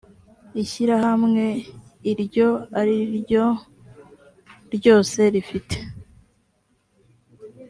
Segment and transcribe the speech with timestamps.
[0.61, 1.45] ishyirahamwe
[2.11, 3.45] iryo ari ryo
[4.75, 5.77] ryose rifite